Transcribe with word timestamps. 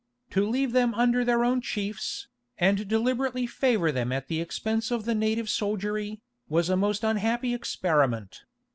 To 0.31 0.49
leave 0.49 0.71
them 0.71 0.95
under 0.95 1.23
their 1.23 1.45
own 1.45 1.61
chiefs, 1.61 2.27
and 2.57 2.87
deliberately 2.87 3.45
favour 3.45 3.91
them 3.91 4.11
at 4.11 4.29
the 4.29 4.41
expense 4.41 4.89
of 4.89 5.05
the 5.05 5.13
native 5.13 5.47
soldiery, 5.47 6.23
was 6.49 6.69
a 6.71 6.75
most 6.75 7.03
unhappy 7.03 7.53
experiment. 7.53 8.41